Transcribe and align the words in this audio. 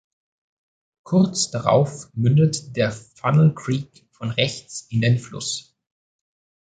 Kurz 1.03 1.51
darauf 1.51 2.09
mündet 2.15 2.75
der 2.75 2.91
Funnel 2.91 3.53
Creek 3.53 4.07
von 4.09 4.31
rechts 4.31 4.87
in 4.89 4.99
den 5.01 5.19
Fluss. 5.19 5.75